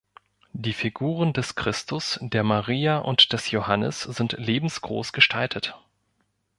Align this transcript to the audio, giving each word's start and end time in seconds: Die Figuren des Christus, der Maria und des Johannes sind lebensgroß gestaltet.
Die 0.53 0.73
Figuren 0.73 1.31
des 1.31 1.53
Christus, 1.53 2.17
der 2.23 2.43
Maria 2.43 2.97
und 2.97 3.33
des 3.33 3.51
Johannes 3.51 4.01
sind 4.01 4.31
lebensgroß 4.31 5.13
gestaltet. 5.13 5.77